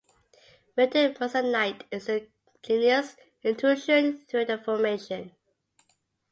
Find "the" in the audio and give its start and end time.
4.45-4.57